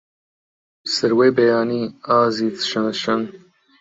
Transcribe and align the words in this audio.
سروەی 0.93 1.31
بەیانی، 1.37 1.83
ئازیز 2.07 2.57
شنە 2.71 2.93
شن 3.01 3.21